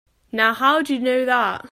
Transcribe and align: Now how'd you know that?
Now 0.31 0.55
how'd 0.55 0.89
you 0.89 0.97
know 0.97 1.25
that? 1.25 1.69